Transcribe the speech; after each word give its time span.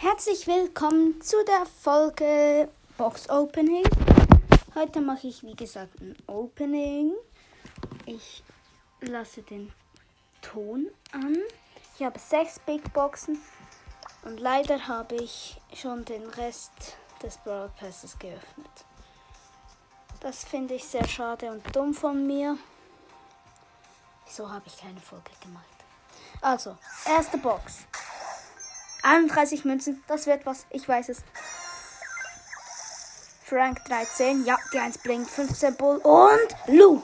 Herzlich 0.00 0.46
willkommen 0.46 1.20
zu 1.20 1.44
der 1.44 1.66
Folge 1.66 2.68
Box 2.96 3.28
Opening. 3.28 3.82
Heute 4.76 5.00
mache 5.00 5.26
ich 5.26 5.42
wie 5.42 5.56
gesagt 5.56 6.00
ein 6.00 6.14
Opening. 6.28 7.14
Ich 8.06 8.44
lasse 9.00 9.42
den 9.42 9.72
Ton 10.40 10.86
an. 11.10 11.36
Ich 11.98 12.06
habe 12.06 12.16
sechs 12.16 12.60
Big 12.60 12.92
Boxen 12.92 13.40
und 14.22 14.38
leider 14.38 14.86
habe 14.86 15.16
ich 15.16 15.60
schon 15.74 16.04
den 16.04 16.28
Rest 16.28 16.70
des 17.20 17.36
Broadcasters 17.38 18.16
geöffnet. 18.20 18.70
Das 20.20 20.44
finde 20.44 20.74
ich 20.74 20.84
sehr 20.84 21.08
schade 21.08 21.50
und 21.50 21.74
dumm 21.74 21.92
von 21.92 22.24
mir. 22.24 22.56
Wieso 24.26 24.48
habe 24.48 24.68
ich 24.68 24.76
keine 24.76 25.00
Folge 25.00 25.32
gemacht? 25.42 25.64
Also, 26.40 26.78
erste 27.04 27.36
Box. 27.38 27.78
31 29.02 29.64
Münzen, 29.64 30.02
das 30.06 30.26
wird 30.26 30.44
was, 30.46 30.66
ich 30.70 30.88
weiß 30.88 31.08
es. 31.10 31.18
Frank 33.44 33.84
13, 33.86 34.44
ja, 34.44 34.58
die 34.72 34.78
1 34.78 34.98
blinkt, 34.98 35.30
15 35.30 35.76
Bull 35.76 35.96
und 35.98 36.56
Lou. 36.66 37.02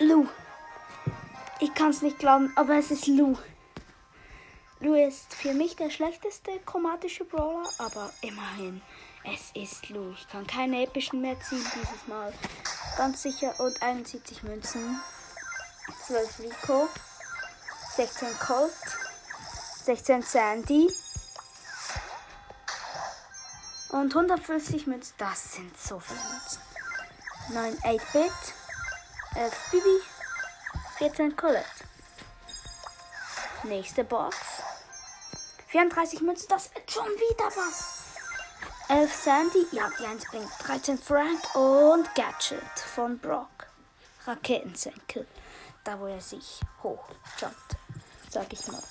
Lou. 0.00 0.26
Ich 1.60 1.72
kann 1.74 1.90
es 1.90 2.02
nicht 2.02 2.18
glauben, 2.18 2.52
aber 2.56 2.76
es 2.76 2.90
ist 2.90 3.06
Lou. 3.06 3.36
Lou 4.80 4.94
ist 4.94 5.34
für 5.34 5.52
mich 5.52 5.76
der 5.76 5.90
schlechteste 5.90 6.58
chromatische 6.64 7.24
Brawler, 7.24 7.68
aber 7.78 8.10
immerhin, 8.22 8.80
es 9.24 9.50
ist 9.54 9.90
Lou. 9.90 10.12
Ich 10.12 10.26
kann 10.28 10.46
keine 10.46 10.82
epischen 10.82 11.20
mehr 11.20 11.38
ziehen 11.40 11.64
dieses 11.74 12.06
Mal. 12.08 12.32
Ganz 12.96 13.22
sicher 13.22 13.54
und 13.58 13.80
71 13.82 14.42
Münzen. 14.42 15.00
12 16.06 16.40
Rico. 16.40 16.88
16 18.00 18.38
Colt, 18.38 18.72
16 19.84 20.22
Sandy 20.22 20.90
und 23.90 24.16
150 24.16 24.86
Münzen. 24.86 25.12
Das 25.18 25.52
sind 25.52 25.78
so 25.78 26.00
viele 26.00 26.18
Münzen. 26.18 27.82
9 27.84 27.98
8-Bit, 27.98 28.32
11 29.34 29.70
Bibi, 29.70 30.00
14 30.96 31.36
Colette. 31.36 31.66
Nächste 33.64 34.02
Box. 34.04 34.34
34 35.68 36.22
Münzen, 36.22 36.48
das 36.48 36.74
wird 36.74 36.90
schon 36.90 37.04
wieder 37.04 37.50
was. 37.54 37.98
11 38.88 39.14
Sandy, 39.14 39.66
ja, 39.72 39.90
die 39.98 40.06
1 40.06 40.24
bringt 40.30 40.50
13 40.66 40.96
Frank 40.96 41.54
und 41.54 42.14
Gadget 42.14 42.80
von 42.94 43.18
Brock. 43.18 43.66
Raketensenkel 44.26 45.26
da 45.84 45.98
wo 45.98 46.06
er 46.06 46.20
sich 46.20 46.60
hochjumpt, 46.82 47.76
sag 48.30 48.52
ich 48.52 48.66
mal. 48.68 48.82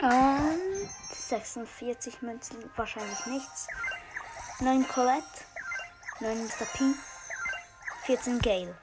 Und 0.00 1.16
46 1.16 2.22
Münzen, 2.22 2.70
wahrscheinlich 2.76 3.24
nichts. 3.26 3.68
9 4.60 4.86
Colette, 4.88 5.24
9 6.20 6.44
Mr. 6.44 6.66
P, 6.72 6.94
14 8.04 8.40
Gale. 8.40 8.76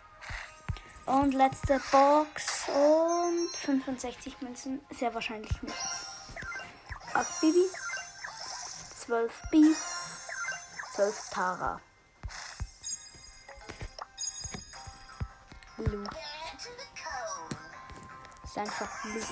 Und 1.05 1.33
letzte 1.33 1.81
Box 1.91 2.67
und 2.67 3.49
65 3.57 4.41
Münzen, 4.41 4.80
sehr 4.91 5.13
wahrscheinlich 5.13 5.61
nichts. 5.61 6.05
8 7.13 7.41
Bibi, 7.41 7.65
12 8.99 9.41
B, 9.52 9.63
12 10.95 11.30
Tara. 11.31 11.81
Ist 15.77 16.28
einfach 18.59 19.03
Lüge. 19.05 19.25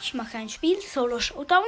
Ich 0.00 0.14
mache 0.14 0.36
ein 0.38 0.48
Spiel, 0.48 0.80
Solo 0.80 1.18
Showdown. 1.18 1.64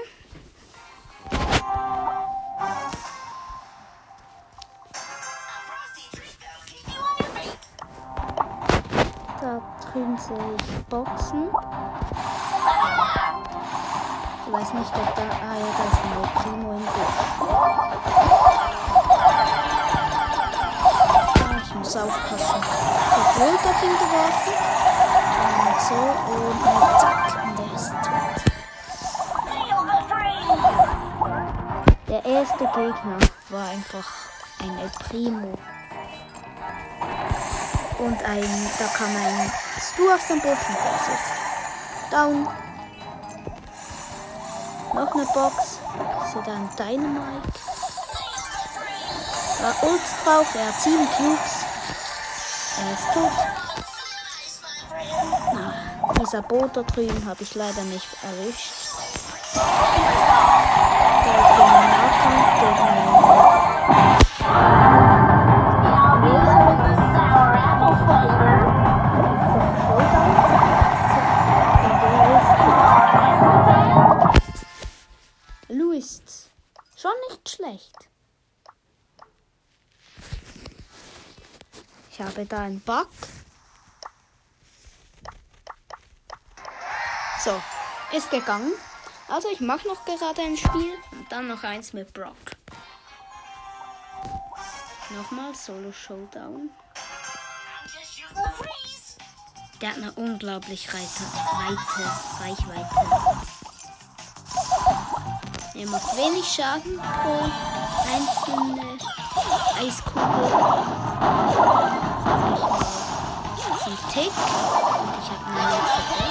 Da 9.40 9.62
drüben 9.80 10.18
sehe 10.18 10.56
ich 10.56 10.84
Boxen. 10.86 11.48
Ich 14.46 14.52
weiß 14.52 14.72
nicht, 14.74 14.94
ob 14.94 15.14
da. 15.14 15.22
Ah 15.22 15.56
ja, 15.58 15.66
da 15.76 15.84
ist 15.84 16.02
ein 16.04 16.10
Primo 16.42 16.72
im 16.72 16.84
Busch. 16.84 18.18
Muss 21.78 21.96
aufpassen 21.96 22.62
auf 23.78 23.82
ihn 23.82 23.96
geworfen. 23.98 24.52
Und 25.64 25.80
so 25.80 25.94
und 26.34 26.58
zack. 27.00 27.24
Und 27.44 27.54
der 27.58 27.70
ist 27.74 27.92
tot. 28.02 28.38
Der 32.08 32.22
erste 32.24 32.64
Gegner 32.64 33.18
war 33.50 33.68
einfach 33.68 34.08
ein 34.60 34.78
El 34.78 34.90
Primo. 35.08 35.58
Und 37.98 38.24
ein, 38.24 38.70
da 38.78 38.86
kam 38.96 39.16
ein 39.16 39.52
Stu 39.80 40.10
auf 40.12 40.26
dem 40.28 40.40
Boden 40.40 40.76
jetzt. 41.08 41.32
Down. 42.10 42.48
Noch 44.94 45.14
eine 45.14 45.26
Box. 45.26 45.78
Ich 46.24 46.32
sehe 46.32 46.42
da 46.42 46.52
ein 46.52 46.68
Dynamite. 46.76 47.60
Da 49.60 49.74
Ults 49.86 50.10
drauf, 50.24 50.54
er 50.54 50.66
hat 50.68 50.80
7 50.80 50.96
Cubes. 51.16 51.57
Er 52.80 52.92
ist 52.92 53.12
tot. 53.12 53.32
Dieser 56.20 56.42
Boot 56.42 56.76
da 56.76 56.82
drüben 56.82 57.24
habe 57.26 57.42
ich 57.42 57.54
leider 57.54 57.82
nicht 57.84 58.06
erwischt. 58.22 58.77
Da 82.48 82.58
einen 82.60 82.80
Bug. 82.80 83.08
So, 87.44 87.60
ist 88.12 88.30
gegangen. 88.30 88.72
Also 89.28 89.48
ich 89.52 89.60
mache 89.60 89.86
noch 89.86 90.04
gerade 90.04 90.42
ein 90.42 90.56
Spiel 90.56 90.94
und 91.12 91.30
dann 91.30 91.48
noch 91.48 91.62
eins 91.62 91.92
mit 91.92 92.12
Brock. 92.14 92.36
Nochmal 95.10 95.54
Solo 95.54 95.92
Showdown. 95.92 96.70
Der 99.80 99.90
hat 99.90 99.96
eine 99.96 100.12
unglaublich 100.12 100.88
reite, 100.92 101.24
weite 101.52 102.10
Reichweite. 102.40 103.48
Er 105.74 105.86
macht 105.86 106.16
wenig 106.16 106.44
Schaden 106.44 106.98
pro 106.98 107.50
einzelne 108.12 108.98
Eiskugel. 109.78 111.47
Ist 113.98 114.12
Tick. 114.12 114.26
Und 114.26 115.14
ich 115.22 115.28
habe 115.30 115.44
eine 115.48 115.62
letzte 115.74 116.02
Box. 116.08 116.26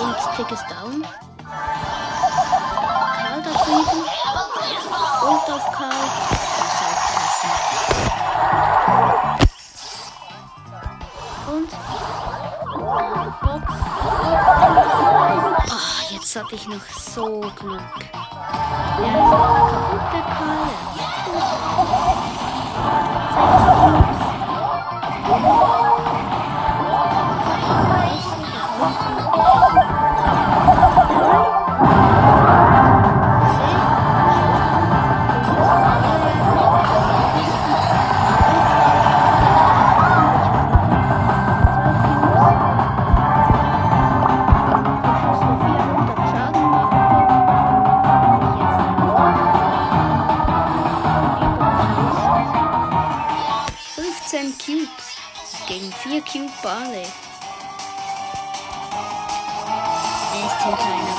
Und 0.00 0.18
Tick 0.36 0.50
ist 0.52 0.66
down. 0.68 0.96
Karl 3.16 3.42
da 3.42 3.50
drüben. 3.64 4.02
Und 5.22 5.44
auf 5.52 5.66
Karl. 5.72 6.08
Und 11.46 11.70
Box. 13.42 13.66
Oh, 15.70 15.88
jetzt 16.10 16.36
hatte 16.36 16.54
ich 16.54 16.66
noch 16.68 16.88
so 17.14 17.40
Glück. 17.56 17.80
Der 18.98 19.08
ist 19.08 19.30
kaputt, 19.30 20.06
der 20.12 20.22
Karl. 20.22 20.68
gegen 23.28 23.48
4 23.48 23.98
Cube 23.98 24.07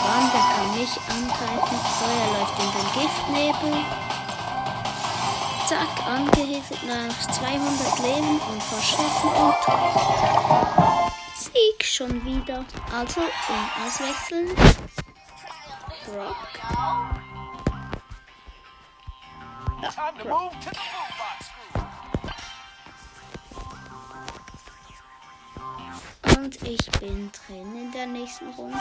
der 0.10 0.42
kann 0.42 0.72
mich 0.76 0.98
angreifen. 1.08 1.78
So, 2.00 2.06
er 2.06 2.30
läuft 2.40 2.58
in 2.60 2.72
den 2.72 2.88
Giftnebel. 2.98 3.86
Zack, 5.68 5.94
angehittet 6.08 6.82
nach 6.88 7.16
200 7.32 8.00
Leben 8.00 8.40
und 8.40 8.64
verschossen 8.64 9.30
und 9.30 9.56
tot. 9.64 11.12
Sieg 11.36 11.86
schon 11.86 12.26
wieder. 12.26 12.66
Also, 12.92 13.22
um 13.22 13.86
auswechseln. 13.86 14.56
Brock. 16.06 16.50
Time 19.82 20.18
to 20.18 20.72
Und 26.42 26.56
ich 26.64 26.90
bin 27.02 27.30
drin 27.34 27.76
in 27.76 27.92
der 27.92 28.08
nächsten 28.08 28.48
Runde. 28.52 28.78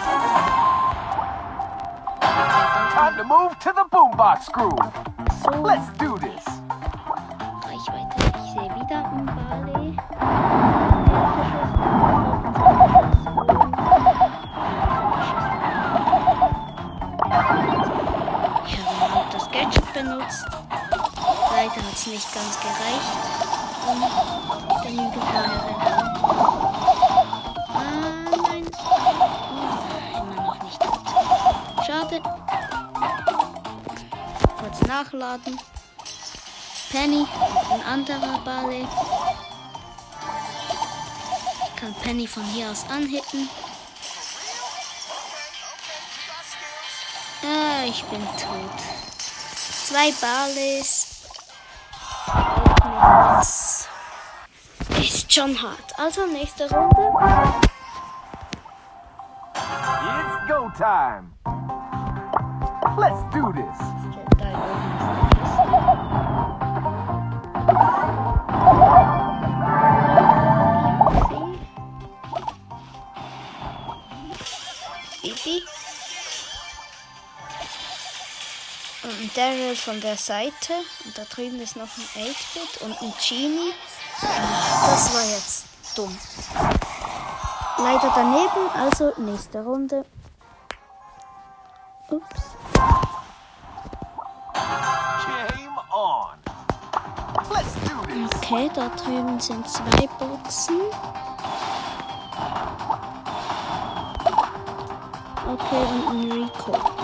Time 2.20 3.16
to 3.16 3.24
move 3.24 3.58
to 3.58 3.70
the 3.74 3.82
boombox 3.90 4.48
groove. 4.52 4.78
So, 5.42 5.50
Let's 5.62 5.90
do 5.98 6.16
this. 6.18 6.44
Reichweite. 7.64 8.16
Ich 8.36 8.52
sehe 8.52 8.70
wieder 8.76 9.04
ein 9.04 9.26
Ballet. 9.26 9.98
Ich 18.66 18.78
habe 19.00 19.26
das 19.32 19.50
Gadget 19.50 19.92
benutzt. 19.94 20.46
Leider 21.50 21.74
hat 21.74 21.92
es 21.92 22.06
nicht 22.06 22.34
ganz 22.34 22.60
gereicht, 22.60 23.18
um 23.88 24.00
den 24.84 25.12
Hügel 25.12 26.47
nachladen. 34.98 35.58
Penny, 36.90 37.26
ein 37.72 37.82
anderer 37.82 38.38
Bale. 38.44 38.88
Ich 41.66 41.76
kann 41.80 41.94
Penny 42.02 42.26
von 42.26 42.42
hier 42.44 42.70
aus 42.70 42.84
anhitten. 42.90 43.48
Ah, 47.44 47.84
ich 47.86 48.02
bin 48.04 48.24
tot. 48.36 48.78
Zwei 49.84 50.12
Bales. 50.20 51.06
Das 53.28 53.68
ist 54.98 55.32
schon 55.32 55.56
hart. 55.62 55.98
Also 55.98 56.26
nächste 56.26 56.68
Runde. 56.68 57.12
It's 59.54 60.48
go 60.48 60.70
time. 60.76 61.32
Let's 62.96 63.22
do 63.32 63.52
this. 63.52 63.97
Von 79.78 80.00
der 80.00 80.16
Seite. 80.16 80.72
Und 81.04 81.16
da 81.16 81.22
drüben 81.24 81.60
ist 81.60 81.76
noch 81.76 81.88
ein 81.96 82.24
8-Bit 82.24 82.82
und 82.82 83.00
ein 83.00 83.12
Genie. 83.26 83.72
Das 84.20 85.14
war 85.14 85.22
jetzt 85.22 85.66
dumm. 85.96 86.16
Leider 87.78 88.12
daneben, 88.14 88.70
also 88.74 89.12
nächste 89.18 89.62
Runde. 89.62 90.04
Ups. 92.10 92.42
Okay, 98.34 98.70
da 98.74 98.88
drüben 98.88 99.38
sind 99.38 99.68
zwei 99.68 100.06
Boxen. 100.18 100.80
Okay, 105.46 105.84
und 105.90 106.08
ein 106.08 106.32
Rico. 106.32 106.97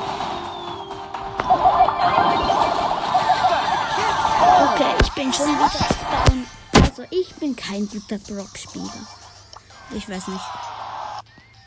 Okay, 4.74 4.94
ich 5.02 5.12
bin 5.12 5.32
schon 5.32 5.46
wieder 5.46 5.70
down. 5.70 6.46
Also 6.82 7.04
ich 7.10 7.32
bin 7.36 7.54
kein 7.54 7.88
guter 7.88 8.18
Brock-Spieler. 8.18 9.06
Ich 9.92 10.08
weiß 10.08 10.26
nicht, 10.26 10.44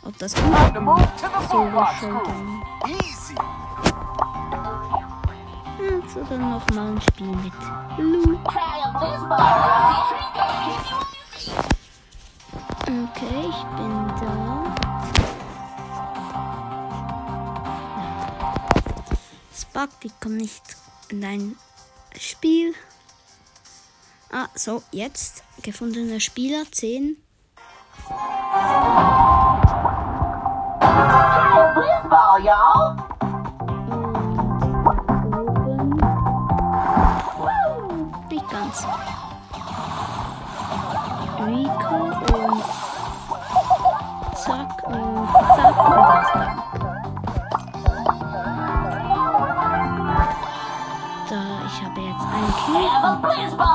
ob 0.03 0.17
das 0.17 0.35
gut 0.35 0.43
So 0.43 0.73
boombox 0.73 1.99
schön 1.99 2.19
groove. 2.19 2.27
dann. 6.29 6.49
Noch 6.49 6.69
mal 6.71 6.87
ein 6.91 7.01
Spiel 7.01 7.27
mit 7.27 7.53
Lu. 7.97 8.37
Okay, 12.81 13.49
ich 13.49 13.63
bin 13.77 14.07
da. 14.19 14.75
Spark, 19.55 19.91
die 20.01 20.11
kommt 20.19 20.37
nicht 20.37 20.75
in 21.09 21.21
dein 21.21 21.55
Spiel. 22.19 22.73
Ah, 24.31 24.47
so, 24.55 24.83
jetzt. 24.91 25.43
Gefundener 25.61 26.19
Spieler, 26.19 26.63
10. 26.71 27.17
Blitzball, 31.75 32.41
y'all. 32.43 32.95
Nicht 38.29 38.49
ganz. 38.49 38.85
Rico 41.45 41.95
und 41.95 42.63
zack 44.35 44.83
und 44.87 45.27
zack 45.55 45.77
und 45.87 45.95
das 45.95 46.31
dann. 46.33 46.63
Da, 51.29 51.41
ich 51.65 51.77
habe 51.83 51.99
jetzt 52.01 52.25
einen 52.33 52.51
Cube, 52.65 53.66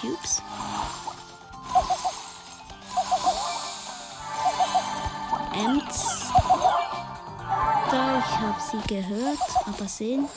Cubes. 0.00 0.42
Ems. 5.54 6.30
Da, 7.90 8.18
ich 8.18 8.38
habe 8.38 8.60
sie 8.70 8.94
gehört, 8.94 9.38
aber 9.66 9.88
sehen. 9.88 10.28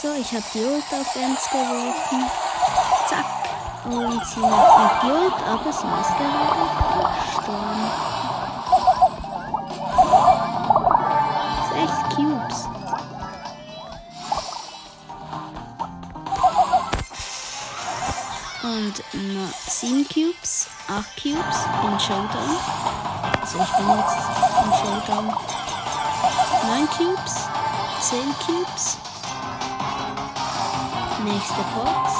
So, 0.00 0.12
ich 0.12 0.32
habe 0.32 0.44
die 0.54 0.60
Ult 0.60 0.84
auf 0.92 1.16
Ems 1.16 1.50
geworfen. 1.50 2.30
Zack. 3.08 3.24
Und 3.86 4.24
sie 4.26 4.40
macht 4.40 5.02
die 5.02 5.10
Ult, 5.10 5.42
aber 5.48 5.72
sie 5.72 5.86
ist 5.86 6.16
gerade 6.16 7.24
gestorben. 7.26 8.09
Und 18.62 19.02
noch 19.14 19.52
sieben 19.68 20.06
Cubes, 20.06 20.68
acht 20.86 21.16
Cubes 21.16 21.64
in 21.82 21.98
Showdown. 21.98 22.58
Also 23.40 23.58
ich 23.58 23.70
bin 23.70 23.88
jetzt 23.88 24.18
im 24.62 24.70
Showdown. 24.72 25.26
Neun 26.66 26.88
Cubes, 26.90 27.34
zehn 28.00 28.34
Cubes. 28.44 28.98
Nächste 31.24 31.62
Box. 31.74 32.12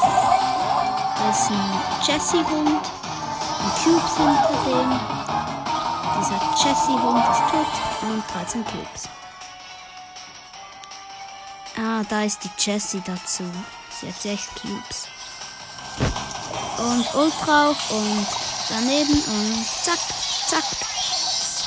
Da 1.19 1.31
ist 1.31 1.51
ein 1.51 1.81
Jesse-Hund. 2.07 2.85
Ein 3.61 3.73
Cubes 3.85 4.17
hinter 4.17 4.57
dem. 4.65 4.91
Dieser 6.19 6.41
Jesse-Hund 6.57 7.25
ist 7.31 7.45
tot 7.51 7.73
und 8.03 8.25
13 8.33 8.65
Cubes. 8.65 9.09
Ah, 11.77 12.03
da 12.09 12.23
ist 12.23 12.43
die 12.43 12.51
Jessie 12.59 13.03
dazu. 13.05 13.45
Sie 13.91 14.09
hat 14.09 14.21
6 14.21 14.49
Cubes. 14.55 15.09
Und 16.81 17.15
Ult 17.15 17.35
drauf 17.45 17.91
und 17.91 18.27
daneben 18.71 19.13
und 19.13 19.67
zack, 19.67 19.99
zack, 20.49 20.65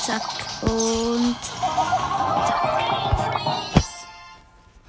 zack 0.05 0.23
und 0.63 1.35
zack. 1.43 2.73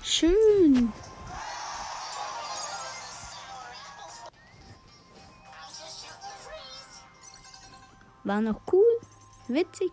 Schön. 0.02 0.92
War 8.24 8.40
noch 8.40 8.60
cool, 8.72 8.82
witzig. 9.48 9.92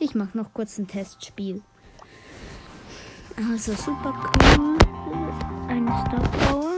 Ich 0.00 0.16
mach 0.16 0.34
noch 0.34 0.52
kurz 0.52 0.76
ein 0.78 0.88
Testspiel. 0.88 1.62
Also 3.36 3.74
super 3.74 4.14
cool. 4.48 4.76
Eine 5.68 5.90
Star 6.06 6.75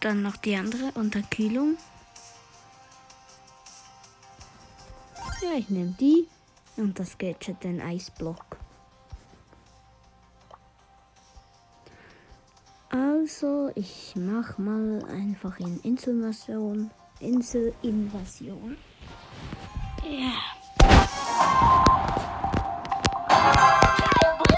Dann 0.00 0.22
noch 0.22 0.36
die 0.36 0.56
andere 0.56 0.92
Unterkühlung. 0.94 1.76
Ja, 5.42 5.58
ich 5.58 5.68
nehme 5.68 5.94
die 6.00 6.26
und 6.76 6.98
das 6.98 7.18
Gadget, 7.18 7.62
den 7.62 7.82
Eisblock. 7.82 8.56
Also, 12.88 13.70
ich 13.74 14.14
mach 14.16 14.58
mal 14.58 15.04
einfach 15.10 15.60
in 15.60 15.78
Inselinvasion. 15.80 16.90
Inselinvasion. 17.20 18.76
Ja. 20.02 20.32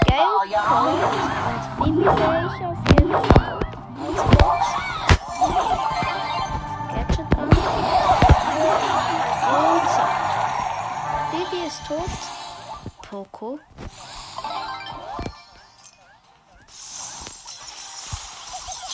Ball, 0.07 0.47
y'all. 0.47 1.03
Als 1.47 1.67
Babyfähig 1.77 2.65
auf 2.65 2.77
jeden 2.89 3.11
Fall. 3.11 3.42
Tot. 11.93 12.09
Poco. 13.09 13.59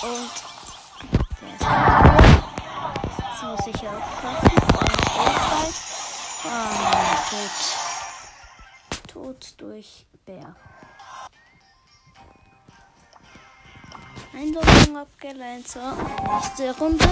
Und 0.02 0.32
der. 1.42 1.58
Jetzt 3.18 3.44
muss 3.44 3.68
ich 3.68 3.88
aufpassen. 3.88 4.52
Ah, 6.46 7.16
tot. 7.30 7.58
Tot 9.08 9.54
durch 9.58 10.06
Bär. 10.26 10.56
Einladung 14.34 14.98
abgelehnt. 14.98 15.68
So, 15.68 15.80
nächste 15.80 16.78
Runde. 16.78 17.10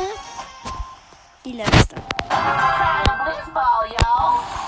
Die 1.45 1.53
letzte. 1.53 1.95
This 1.95 3.53
ball, 3.53 3.87
y'all. 3.87 4.66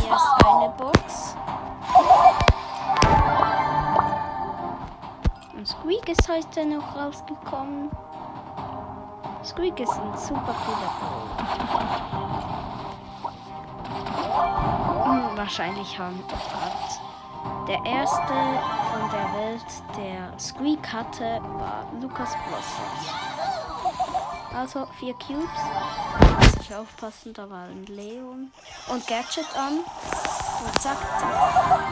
Hier 0.00 0.14
ist 0.14 0.44
eine 0.44 0.68
Box. 0.76 1.36
Und 5.54 5.68
Squeak 5.68 6.08
ist 6.08 6.28
heute 6.28 6.64
noch 6.64 6.96
rausgekommen. 6.96 7.90
Squeak 9.44 9.80
ist 9.80 9.92
ein 9.92 10.18
super 10.18 10.54
cooler 10.64 10.90
Brawler. 10.98 11.50
Hm, 15.04 15.36
wahrscheinlich 15.36 15.98
haben 15.98 16.22
der 17.66 17.84
erste 17.84 18.34
von 18.90 19.10
der 19.10 19.32
Welt, 19.34 19.66
der 19.96 20.38
Squeak 20.38 20.92
hatte, 20.92 21.40
war 21.58 21.84
Lukas 22.00 22.36
Blossoms. 22.48 23.14
Also 24.54 24.86
vier 24.98 25.14
Cubes. 25.14 26.59
Ich 26.70 26.76
aufpassen, 26.76 27.34
da 27.34 27.50
war 27.50 27.64
ein 27.64 27.84
Leon. 27.86 28.52
Und 28.86 29.06
Gadget 29.08 29.56
an. 29.56 29.78
Und 29.78 30.80
zack, 30.80 30.98
zack. 31.18 31.90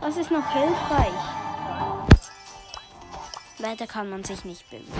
Das 0.00 0.16
ist 0.16 0.32
noch 0.32 0.44
hilfreich. 0.50 1.14
Leider 3.58 3.86
kann 3.86 4.10
man 4.10 4.24
sich 4.24 4.44
nicht 4.44 4.68
bewegen. 4.68 4.92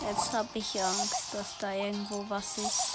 Jetzt 0.00 0.32
habe 0.32 0.48
ich 0.54 0.82
Angst, 0.82 1.34
dass 1.34 1.58
da 1.58 1.72
irgendwo 1.72 2.24
was 2.30 2.56
ist. 2.56 2.94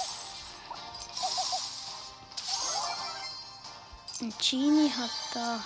Ein 4.22 4.34
Genie 4.40 4.90
hat 4.90 5.12
da. 5.36 5.60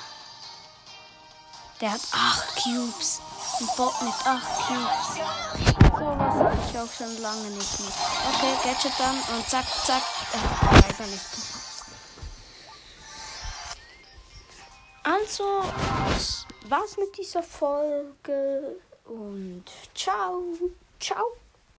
Der 1.80 1.92
hat 1.92 2.02
8 2.12 2.56
Cubes. 2.64 3.22
Ein 3.60 3.68
Bot 3.78 4.02
mit 4.02 4.14
8 4.14 4.42
Cubes. 4.68 5.16
So 5.98 6.06
was 6.06 6.36
habe 6.36 6.58
ich 6.70 6.78
auch 6.80 6.92
schon 6.92 7.22
lange 7.22 7.50
nicht 7.52 7.80
mehr. 7.80 7.90
Okay, 8.34 8.54
Gadget 8.64 8.94
dann 8.98 9.16
und 9.36 9.48
zack, 9.48 9.66
zack. 9.86 10.02
Äh, 10.34 10.76
leider 10.76 11.08
nicht. 11.12 11.26
Also, 15.04 15.64
war's 16.68 16.98
mit 16.98 17.18
dieser 17.18 17.44
Folge 17.44 18.76
und 19.06 19.64
ciao, 19.94 20.44
ciao. 21.00 21.38